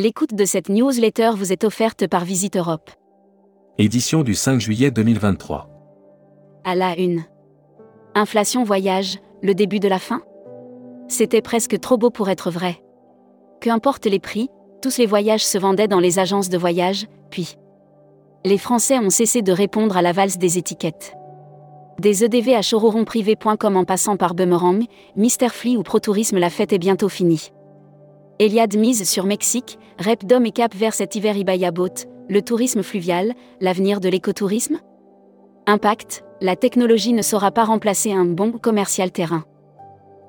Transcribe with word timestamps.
L'écoute 0.00 0.32
de 0.32 0.44
cette 0.44 0.68
newsletter 0.68 1.32
vous 1.34 1.52
est 1.52 1.64
offerte 1.64 2.06
par 2.06 2.24
Visite 2.24 2.56
Europe. 2.56 2.88
Édition 3.78 4.22
du 4.22 4.36
5 4.36 4.60
juillet 4.60 4.92
2023. 4.92 5.68
À 6.62 6.76
la 6.76 6.96
une. 6.96 7.24
Inflation 8.14 8.62
voyage, 8.62 9.18
le 9.42 9.56
début 9.56 9.80
de 9.80 9.88
la 9.88 9.98
fin? 9.98 10.22
C'était 11.08 11.42
presque 11.42 11.80
trop 11.80 11.98
beau 11.98 12.10
pour 12.10 12.30
être 12.30 12.52
vrai. 12.52 12.80
Peu 13.60 13.70
importe 13.70 14.06
les 14.06 14.20
prix, 14.20 14.50
tous 14.82 14.98
les 14.98 15.06
voyages 15.06 15.44
se 15.44 15.58
vendaient 15.58 15.88
dans 15.88 15.98
les 15.98 16.20
agences 16.20 16.48
de 16.48 16.58
voyage, 16.58 17.08
puis. 17.28 17.56
Les 18.44 18.58
Français 18.58 19.00
ont 19.00 19.10
cessé 19.10 19.42
de 19.42 19.50
répondre 19.50 19.96
à 19.96 20.02
la 20.02 20.12
valse 20.12 20.38
des 20.38 20.58
étiquettes. 20.58 21.16
Des 21.98 22.22
EDV 22.22 22.54
à 22.54 22.62
chororonprivé.com 22.62 23.76
en 23.76 23.84
passant 23.84 24.16
par 24.16 24.36
Boomerang, 24.36 24.84
Mister 25.16 25.48
Flea 25.48 25.76
ou 25.76 25.82
ProTourisme 25.82 26.38
la 26.38 26.50
fête 26.50 26.72
est 26.72 26.78
bientôt 26.78 27.08
finie. 27.08 27.50
Eliade 28.40 28.76
mise 28.76 29.08
sur 29.08 29.26
Mexique, 29.26 29.80
Repdom 29.98 30.44
et 30.44 30.52
Cap 30.52 30.72
vers 30.72 30.94
cet 30.94 31.16
hiver 31.16 31.36
Ibaya 31.36 31.72
Boat, 31.72 32.06
le 32.28 32.40
tourisme 32.40 32.84
fluvial, 32.84 33.34
l'avenir 33.60 33.98
de 34.00 34.08
l'écotourisme? 34.08 34.78
Impact, 35.66 36.24
la 36.40 36.54
technologie 36.54 37.12
ne 37.12 37.22
saura 37.22 37.50
pas 37.50 37.64
remplacer 37.64 38.12
un 38.12 38.24
bon 38.24 38.52
commercial 38.52 39.10
terrain. 39.10 39.44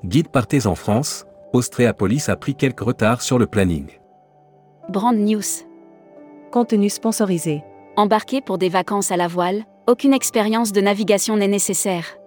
Guide 0.03 0.29
Partez 0.29 0.65
en 0.65 0.73
France, 0.73 1.25
Austréapolis 1.53 2.29
a 2.29 2.35
pris 2.35 2.55
quelques 2.55 2.79
retards 2.79 3.21
sur 3.21 3.37
le 3.37 3.45
planning. 3.45 3.87
Brand 4.89 5.15
News. 5.15 5.67
Contenu 6.51 6.89
sponsorisé. 6.89 7.63
Embarqué 7.95 8.41
pour 8.41 8.57
des 8.57 8.69
vacances 8.69 9.11
à 9.11 9.17
la 9.17 9.27
voile, 9.27 9.65
aucune 9.87 10.13
expérience 10.13 10.71
de 10.71 10.81
navigation 10.81 11.37
n'est 11.37 11.47
nécessaire. 11.47 12.18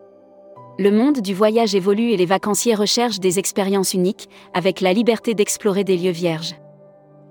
Le 0.83 0.91
monde 0.91 1.21
du 1.21 1.33
voyage 1.33 1.77
évolue 1.77 2.11
et 2.11 2.17
les 2.17 2.27
vacanciers 2.27 2.75
recherchent 2.75 3.21
des 3.21 3.39
expériences 3.39 3.95
uniques, 3.95 4.29
avec 4.53 4.81
la 4.81 4.93
liberté 4.93 5.33
d'explorer 5.33 5.85
des 5.85 5.97
lieux 5.97 6.11
vierges. 6.11 6.57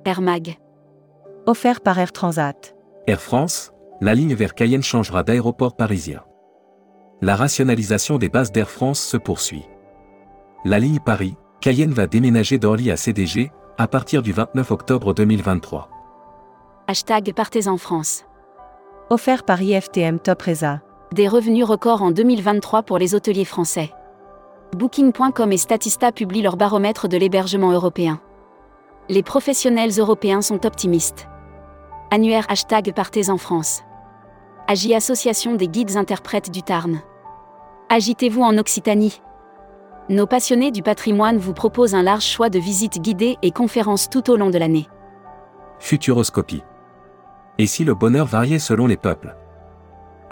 Air 0.06 0.22
Mag. 0.22 0.56
Offert 1.48 1.82
par 1.82 2.00
Air 2.00 2.14
Transat. 2.14 2.74
Air 3.08 3.20
France, 3.20 3.74
la 4.00 4.16
ligne 4.16 4.36
vers 4.36 4.56
Cayenne 4.56 4.84
changera 4.84 5.24
d'aéroport 5.24 5.76
parisien. 5.76 6.22
La 7.22 7.36
rationalisation 7.36 8.18
des 8.18 8.30
bases 8.30 8.54
d'Air 8.54 8.70
France 8.70 9.02
se 9.02 9.18
poursuit. 9.18 9.66
La 10.64 10.80
ligne 10.80 11.02
Paris, 11.06 11.36
Cayenne 11.60 11.92
va 11.92 12.08
déménager 12.08 12.58
d'Orly 12.58 12.90
à 12.90 12.96
CDG, 12.96 13.52
à 13.78 13.90
partir 13.90 14.22
du 14.22 14.32
29 14.32 14.72
octobre 14.72 15.14
2023. 15.14 15.90
Hashtag 16.88 17.34
Partez 17.34 17.68
en 17.68 17.78
France. 17.78 18.24
Offert 19.10 19.44
par 19.44 19.62
IFTM 19.62 20.20
Top 20.22 20.42
Reza. 20.42 20.80
Des 21.14 21.28
revenus 21.28 21.66
records 21.66 22.04
en 22.04 22.12
2023 22.12 22.84
pour 22.84 22.98
les 22.98 23.16
hôteliers 23.16 23.44
français. 23.44 23.92
Booking.com 24.78 25.52
et 25.52 25.58
Statista 25.58 26.14
publient 26.14 26.42
leur 26.42 26.56
baromètre 26.56 27.10
de 27.10 27.18
l'hébergement 27.18 27.74
européen. 27.74 28.22
Les 29.10 29.22
professionnels 29.22 29.92
européens 29.98 30.42
sont 30.42 30.66
optimistes. 30.66 31.28
Annuaire 32.12 32.46
hashtag 32.48 32.94
Partez 32.96 33.30
en 33.30 33.38
France. 33.38 33.82
Agi 34.70 34.96
Association 34.96 35.56
des 35.56 35.68
guides 35.68 35.98
interprètes 35.98 36.50
du 36.50 36.64
Tarn. 36.64 37.02
Agitez-vous 37.90 38.44
en 38.44 38.58
Occitanie. 38.58 39.22
Nos 40.08 40.28
passionnés 40.28 40.72
du 40.72 40.82
patrimoine 40.82 41.38
vous 41.38 41.54
proposent 41.54 41.94
un 41.94 42.04
large 42.04 42.26
choix 42.26 42.50
de 42.50 42.58
visites 42.58 43.02
guidées 43.02 43.38
et 43.42 43.52
conférences 43.52 44.10
tout 44.10 44.30
au 44.30 44.38
long 44.38 44.50
de 44.50 44.58
l'année. 44.58 44.88
Futuroscopie. 45.80 46.64
Et 47.58 47.68
si 47.68 47.84
le 47.84 47.96
bonheur 47.96 48.28
variait 48.28 48.60
selon 48.60 48.88
les 48.88 48.96
peuples? 48.96 49.36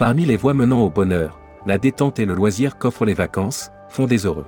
Parmi 0.00 0.24
les 0.24 0.38
voies 0.38 0.54
menant 0.54 0.80
au 0.80 0.88
bonheur, 0.88 1.38
la 1.66 1.76
détente 1.76 2.18
et 2.18 2.24
le 2.24 2.32
loisir 2.32 2.78
qu'offrent 2.78 3.04
les 3.04 3.12
vacances, 3.12 3.70
font 3.90 4.06
des 4.06 4.24
heureux. 4.24 4.46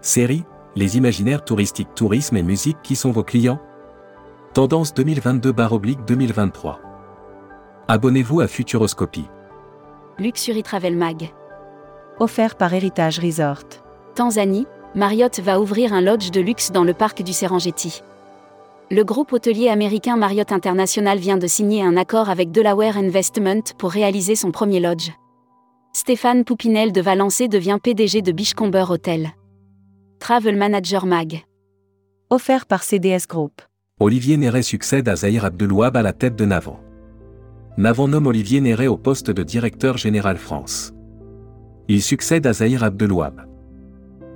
Série, 0.00 0.46
les 0.74 0.96
imaginaires 0.96 1.44
touristiques 1.44 1.94
tourisme 1.94 2.38
et 2.38 2.42
musique 2.42 2.78
qui 2.82 2.96
sont 2.96 3.10
vos 3.10 3.22
clients 3.22 3.60
Tendance 4.54 4.94
2022-2023. 4.94 6.78
Abonnez-vous 7.86 8.40
à 8.40 8.48
Futuroscopie. 8.48 9.28
Luxury 10.18 10.62
Travel 10.62 10.96
Mag. 10.96 11.34
Offert 12.18 12.56
par 12.56 12.72
Héritage 12.72 13.18
Resort. 13.18 13.82
Tanzanie, 14.14 14.66
Marriott 14.94 15.38
va 15.40 15.60
ouvrir 15.60 15.92
un 15.92 16.00
lodge 16.00 16.30
de 16.30 16.40
luxe 16.40 16.72
dans 16.72 16.84
le 16.84 16.94
parc 16.94 17.22
du 17.22 17.34
Serengeti. 17.34 18.02
Le 18.88 19.02
groupe 19.02 19.32
hôtelier 19.32 19.68
américain 19.68 20.16
Marriott 20.16 20.52
International 20.52 21.18
vient 21.18 21.38
de 21.38 21.48
signer 21.48 21.82
un 21.82 21.96
accord 21.96 22.30
avec 22.30 22.52
Delaware 22.52 22.96
Investment 22.96 23.62
pour 23.78 23.90
réaliser 23.90 24.36
son 24.36 24.52
premier 24.52 24.78
lodge. 24.78 25.10
Stéphane 25.92 26.44
Poupinel 26.44 26.92
de 26.92 27.00
Valençay 27.00 27.48
devient 27.48 27.78
PDG 27.82 28.22
de 28.22 28.30
Bichcomber 28.30 28.84
Hotel. 28.88 29.30
Travel 30.20 30.56
Manager 30.56 31.04
Mag. 31.04 31.42
Offert 32.30 32.64
par 32.66 32.84
CDS 32.84 33.26
Group. 33.28 33.60
Olivier 33.98 34.36
Néret 34.36 34.62
succède 34.62 35.08
à 35.08 35.16
Zahir 35.16 35.44
Abdelouab 35.44 35.96
à 35.96 36.02
la 36.02 36.12
tête 36.12 36.36
de 36.36 36.44
Navon. 36.44 36.76
Navon 37.78 38.06
nomme 38.06 38.28
Olivier 38.28 38.60
Néret 38.60 38.86
au 38.86 38.96
poste 38.96 39.32
de 39.32 39.42
directeur 39.42 39.96
général 39.96 40.36
France. 40.36 40.94
Il 41.88 42.02
succède 42.02 42.46
à 42.46 42.52
Zahir 42.52 42.84
Abdelouab. 42.84 43.46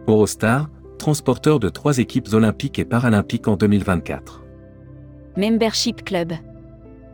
Eurostar, 0.09 0.69
transporteur 1.01 1.59
de 1.59 1.71
trois 1.71 1.99
équipes 1.99 2.29
olympiques 2.35 2.79
et 2.79 2.85
paralympiques 2.85 3.49
en 3.49 3.57
2024. 3.57 4.45
Membership 5.37 6.05
Club. 6.05 6.35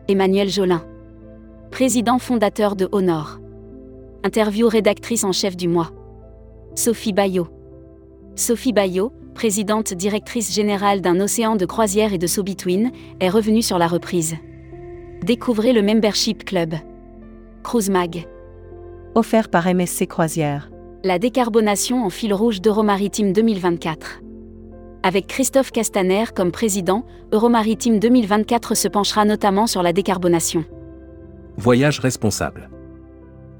Emmanuel 0.09 0.49
Jolin. 0.49 0.83
Président 1.71 2.19
fondateur 2.19 2.75
de 2.75 2.89
Honor. 2.91 3.39
Interview 4.23 4.67
rédactrice 4.67 5.23
en 5.23 5.31
chef 5.31 5.55
du 5.55 5.69
mois. 5.69 5.91
Sophie 6.75 7.13
Bayot. 7.13 7.47
Sophie 8.35 8.73
Bayot, 8.73 9.13
présidente 9.33 9.93
directrice 9.93 10.53
générale 10.53 10.99
d'un 10.99 11.21
océan 11.21 11.55
de 11.55 11.65
croisière 11.65 12.11
et 12.11 12.17
de 12.17 12.27
So 12.27 12.43
Between, 12.43 12.91
est 13.21 13.29
revenue 13.29 13.61
sur 13.61 13.77
la 13.77 13.87
reprise. 13.87 14.35
Découvrez 15.23 15.71
le 15.71 15.81
Membership 15.81 16.43
Club. 16.43 16.75
Cruise 17.63 17.89
Mag. 17.89 18.27
Offert 19.15 19.47
par 19.47 19.73
MSC 19.73 20.07
Croisière. 20.07 20.69
La 21.03 21.19
décarbonation 21.19 22.03
en 22.03 22.09
fil 22.09 22.33
rouge 22.33 22.59
d'Euromaritime 22.59 23.31
2024. 23.31 24.21
Avec 25.03 25.27
Christophe 25.27 25.71
Castaner 25.71 26.23
comme 26.35 26.51
président, 26.51 27.05
Euromaritime 27.31 27.99
2024 27.99 28.73
se 28.73 28.87
penchera 28.87 29.23
notamment 29.23 29.67
sur 29.67 29.83
la 29.83 29.93
décarbonation. 29.93 30.65
Voyage 31.55 31.99
responsable. 31.99 32.71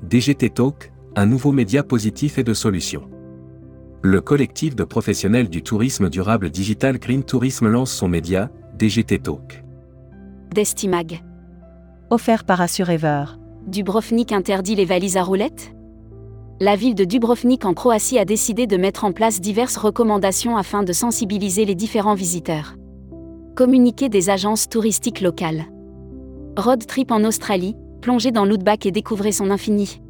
DGT 0.01 0.49
Talk, 0.49 0.91
un 1.15 1.27
nouveau 1.27 1.51
média 1.51 1.83
positif 1.83 2.39
et 2.39 2.43
de 2.43 2.55
solutions. 2.55 3.07
Le 4.01 4.19
collectif 4.19 4.75
de 4.75 4.83
professionnels 4.83 5.49
du 5.49 5.61
tourisme 5.61 6.09
durable 6.09 6.49
digital 6.49 6.97
Green 6.97 7.23
Tourism 7.23 7.67
lance 7.67 7.91
son 7.91 8.07
média, 8.07 8.49
DGT 8.79 9.19
Talk. 9.19 9.63
Destimag. 10.55 11.23
Offert 12.09 12.45
par 12.45 12.61
Assurever. 12.61 13.25
Dubrovnik 13.67 14.31
interdit 14.31 14.73
les 14.73 14.85
valises 14.85 15.17
à 15.17 15.23
roulettes? 15.23 15.76
La 16.59 16.75
ville 16.75 16.95
de 16.95 17.05
Dubrovnik 17.05 17.65
en 17.65 17.75
Croatie 17.75 18.17
a 18.17 18.25
décidé 18.25 18.65
de 18.65 18.77
mettre 18.77 19.05
en 19.05 19.11
place 19.11 19.39
diverses 19.39 19.77
recommandations 19.77 20.57
afin 20.57 20.81
de 20.81 20.91
sensibiliser 20.91 21.65
les 21.65 21.75
différents 21.75 22.15
visiteurs. 22.15 22.73
Communiquer 23.55 24.09
des 24.09 24.31
agences 24.31 24.67
touristiques 24.67 25.21
locales. 25.21 25.65
Road 26.57 26.83
trip 26.87 27.11
en 27.11 27.23
Australie, 27.25 27.75
plongez 28.01 28.31
dans 28.31 28.43
l'Outback 28.43 28.87
et 28.87 28.91
découvrez 28.91 29.31
son 29.31 29.51
infini. 29.51 30.01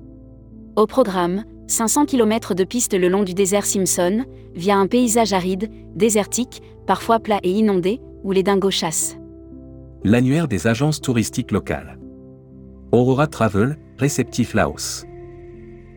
Au 0.78 0.86
programme, 0.86 1.44
500 1.68 2.06
km 2.06 2.54
de 2.54 2.64
pistes 2.64 2.98
le 2.98 3.10
long 3.10 3.24
du 3.24 3.34
désert 3.34 3.66
Simpson, 3.66 4.24
via 4.56 4.78
un 4.78 4.88
paysage 4.88 5.34
aride, 5.34 5.70
désertique, 5.96 6.62
parfois 6.86 7.20
plat 7.20 7.42
et 7.44 7.52
inondé, 7.52 8.00
où 8.24 8.32
les 8.32 8.44
dingos 8.44 8.72
chassent. 8.72 9.18
L'annuaire 10.06 10.48
des 10.48 10.68
agences 10.68 11.02
touristiques 11.02 11.52
locales. 11.52 12.00
Aurora 12.94 13.28
Travel, 13.28 13.78
réceptif 13.98 14.54
Laos. 14.54 15.04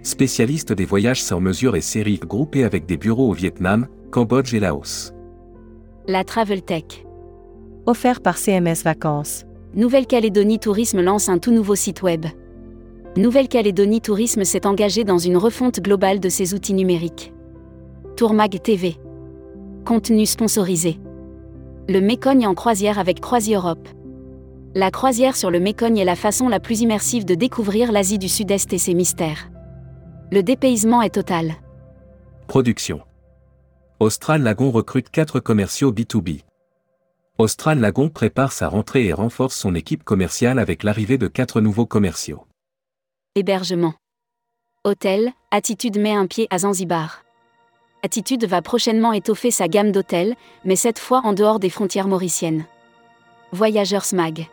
Spécialiste 0.02 0.72
des 0.72 0.86
voyages 0.86 1.22
sur 1.22 1.42
mesure 1.42 1.76
et 1.76 1.82
séries 1.82 2.18
groupées 2.18 2.64
avec 2.64 2.86
des 2.86 2.96
bureaux 2.96 3.28
au 3.28 3.32
Vietnam, 3.34 3.86
Cambodge 4.10 4.54
et 4.54 4.60
Laos. 4.60 5.12
La 6.08 6.24
Travel 6.24 6.62
Tech. 6.62 7.04
Offert 7.84 8.22
par 8.22 8.38
CMS 8.38 8.82
Vacances. 8.82 9.44
Nouvelle-Calédonie 9.74 10.58
Tourisme 10.58 11.02
lance 11.02 11.28
un 11.28 11.36
tout 11.36 11.52
nouveau 11.52 11.74
site 11.74 12.00
web. 12.02 12.24
Nouvelle-Calédonie 13.18 14.00
Tourisme 14.00 14.44
s'est 14.44 14.66
engagé 14.66 15.04
dans 15.04 15.18
une 15.18 15.36
refonte 15.36 15.80
globale 15.80 16.18
de 16.18 16.30
ses 16.30 16.54
outils 16.54 16.74
numériques. 16.74 17.34
Tourmag 18.16 18.58
TV. 18.62 18.96
Contenu 19.84 20.24
sponsorisé. 20.24 20.98
Le 21.90 22.00
Mécogne 22.00 22.46
en 22.46 22.54
croisière 22.54 22.98
avec 22.98 23.20
CroisiEurope. 23.20 23.88
La 24.74 24.90
croisière 24.90 25.36
sur 25.36 25.50
le 25.50 25.60
Mécogne 25.60 25.98
est 25.98 26.04
la 26.04 26.16
façon 26.16 26.48
la 26.48 26.60
plus 26.60 26.80
immersive 26.80 27.26
de 27.26 27.34
découvrir 27.34 27.92
l'Asie 27.92 28.18
du 28.18 28.28
Sud-Est 28.28 28.72
et 28.72 28.78
ses 28.78 28.94
mystères. 28.94 29.50
Le 30.32 30.44
dépaysement 30.44 31.02
est 31.02 31.16
total. 31.16 31.54
Production. 32.46 33.00
Austral 33.98 34.44
Lagon 34.44 34.70
recrute 34.70 35.10
4 35.10 35.40
commerciaux 35.40 35.92
B2B. 35.92 36.42
Austral 37.38 37.80
Lagon 37.80 38.08
prépare 38.10 38.52
sa 38.52 38.68
rentrée 38.68 39.06
et 39.06 39.12
renforce 39.12 39.56
son 39.56 39.74
équipe 39.74 40.04
commerciale 40.04 40.60
avec 40.60 40.84
l'arrivée 40.84 41.18
de 41.18 41.26
4 41.26 41.60
nouveaux 41.60 41.86
commerciaux. 41.86 42.46
Hébergement. 43.34 43.94
Hôtel, 44.84 45.32
Attitude 45.50 45.98
met 45.98 46.14
un 46.14 46.28
pied 46.28 46.46
à 46.50 46.58
Zanzibar. 46.58 47.24
Attitude 48.04 48.44
va 48.44 48.62
prochainement 48.62 49.12
étoffer 49.12 49.50
sa 49.50 49.66
gamme 49.66 49.90
d'hôtels, 49.90 50.36
mais 50.64 50.76
cette 50.76 51.00
fois 51.00 51.22
en 51.24 51.32
dehors 51.32 51.58
des 51.58 51.70
frontières 51.70 52.06
mauriciennes. 52.06 52.66
Voyageurs 53.50 54.06
Mag. 54.12 54.46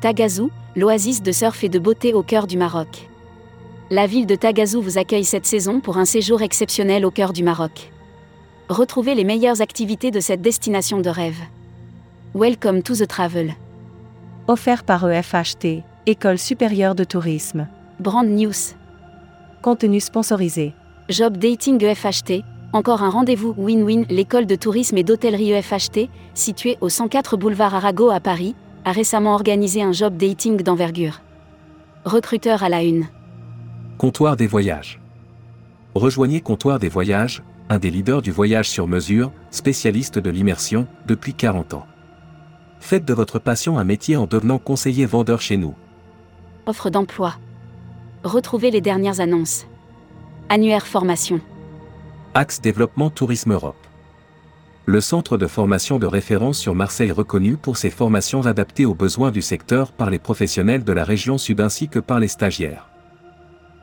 Tagazou, 0.00 0.50
l'oasis 0.74 1.22
de 1.22 1.32
surf 1.32 1.62
et 1.64 1.68
de 1.68 1.78
beauté 1.78 2.14
au 2.14 2.22
cœur 2.22 2.46
du 2.46 2.56
Maroc. 2.56 3.10
La 3.88 4.08
ville 4.08 4.26
de 4.26 4.34
Tagazou 4.34 4.82
vous 4.82 4.98
accueille 4.98 5.24
cette 5.24 5.46
saison 5.46 5.78
pour 5.78 5.96
un 5.96 6.04
séjour 6.04 6.42
exceptionnel 6.42 7.06
au 7.06 7.12
cœur 7.12 7.32
du 7.32 7.44
Maroc. 7.44 7.92
Retrouvez 8.68 9.14
les 9.14 9.22
meilleures 9.22 9.62
activités 9.62 10.10
de 10.10 10.18
cette 10.18 10.42
destination 10.42 10.98
de 10.98 11.08
rêve. 11.08 11.38
Welcome 12.34 12.82
to 12.82 12.96
the 12.96 13.06
travel. 13.06 13.54
Offert 14.48 14.82
par 14.82 15.08
EFHT, 15.08 15.84
École 16.06 16.38
supérieure 16.38 16.96
de 16.96 17.04
tourisme. 17.04 17.68
Brand 18.00 18.26
News. 18.26 18.74
Contenu 19.62 20.00
sponsorisé. 20.00 20.74
Job 21.08 21.36
Dating 21.36 21.80
EFHT, 21.84 22.42
encore 22.72 23.04
un 23.04 23.10
rendez-vous 23.10 23.54
win-win. 23.56 24.04
L'école 24.10 24.46
de 24.46 24.56
tourisme 24.56 24.98
et 24.98 25.04
d'hôtellerie 25.04 25.52
EFHT, 25.52 26.08
située 26.34 26.76
au 26.80 26.88
104 26.88 27.36
boulevard 27.36 27.76
Arago 27.76 28.10
à 28.10 28.18
Paris, 28.18 28.56
a 28.84 28.90
récemment 28.90 29.34
organisé 29.34 29.80
un 29.80 29.92
job 29.92 30.16
dating 30.16 30.60
d'envergure. 30.60 31.20
Recruteur 32.04 32.64
à 32.64 32.68
la 32.68 32.82
une. 32.82 33.06
Comptoir 33.98 34.36
des 34.36 34.46
voyages. 34.46 35.00
Rejoignez 35.94 36.42
Comptoir 36.42 36.78
des 36.78 36.90
voyages, 36.90 37.42
un 37.70 37.78
des 37.78 37.90
leaders 37.90 38.20
du 38.20 38.30
voyage 38.30 38.68
sur 38.68 38.86
mesure, 38.86 39.32
spécialiste 39.50 40.18
de 40.18 40.28
l'immersion, 40.28 40.86
depuis 41.06 41.32
40 41.32 41.72
ans. 41.72 41.86
Faites 42.78 43.06
de 43.06 43.14
votre 43.14 43.38
passion 43.38 43.78
un 43.78 43.84
métier 43.84 44.18
en 44.18 44.26
devenant 44.26 44.58
conseiller 44.58 45.06
vendeur 45.06 45.40
chez 45.40 45.56
nous. 45.56 45.74
Offre 46.66 46.90
d'emploi. 46.90 47.36
Retrouvez 48.22 48.70
les 48.70 48.82
dernières 48.82 49.20
annonces. 49.20 49.66
Annuaire 50.50 50.86
formation. 50.86 51.40
Axe 52.34 52.60
Développement 52.60 53.08
Tourisme 53.08 53.54
Europe. 53.54 53.76
Le 54.84 55.00
centre 55.00 55.38
de 55.38 55.46
formation 55.46 55.98
de 55.98 56.06
référence 56.06 56.58
sur 56.58 56.74
Marseille 56.74 57.12
reconnu 57.12 57.56
pour 57.56 57.78
ses 57.78 57.90
formations 57.90 58.44
adaptées 58.44 58.84
aux 58.84 58.94
besoins 58.94 59.30
du 59.30 59.40
secteur 59.40 59.90
par 59.90 60.10
les 60.10 60.18
professionnels 60.18 60.84
de 60.84 60.92
la 60.92 61.02
région 61.02 61.38
sud 61.38 61.62
ainsi 61.62 61.88
que 61.88 61.98
par 61.98 62.20
les 62.20 62.28
stagiaires. 62.28 62.90